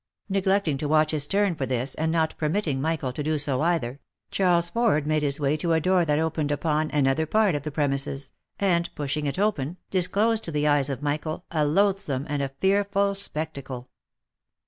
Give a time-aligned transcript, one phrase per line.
[0.29, 3.99] Neglecting to watch his turn for this, and not permitting Michael to do so either,
[4.31, 7.69] Charles Ford made his way to a door that opened upon another part of the
[7.69, 12.49] premises, and pushing it open, disclosed to the eyes of Michael a loathsome and a
[12.49, 13.89] fearful spectacle.